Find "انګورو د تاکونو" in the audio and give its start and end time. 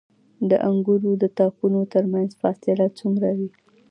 0.69-1.79